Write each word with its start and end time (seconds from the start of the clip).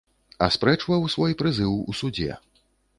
Аспрэчваў 0.47 1.07
свой 1.17 1.37
прызыў 1.45 1.79
у 1.89 1.99
судзе. 2.03 2.31